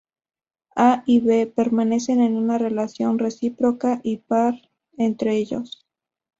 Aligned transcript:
A 0.75 1.03
y 1.05 1.19
B 1.19 1.45
permanecen 1.45 2.21
en 2.21 2.35
una 2.35 2.57
relación 2.57 3.19
recíproca 3.19 4.01
o 4.03 4.19
par 4.27 4.55
entre 4.97 5.35
ellos. 5.37 5.85